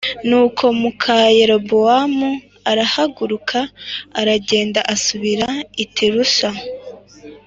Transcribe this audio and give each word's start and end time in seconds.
Nuko 0.27 0.63
muka 0.81 1.15
Yerobowamu 1.37 2.29
arahaguruka 2.71 3.59
aragenda 4.19 4.79
asubira 4.93 5.49
i 5.83 5.85
Tirusa 5.95 6.49